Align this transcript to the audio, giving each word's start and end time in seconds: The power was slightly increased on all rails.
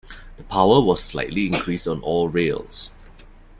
The 0.37 0.43
power 0.45 0.81
was 0.81 0.99
slightly 1.03 1.45
increased 1.45 1.87
on 1.87 2.01
all 2.01 2.27
rails. 2.27 2.89